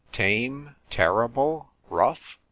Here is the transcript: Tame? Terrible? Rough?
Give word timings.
Tame? 0.11 0.75
Terrible? 0.89 1.69
Rough? 1.87 2.39